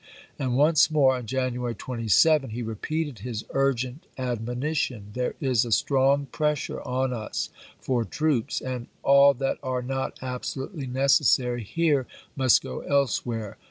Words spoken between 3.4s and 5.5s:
urgent ad monition:" There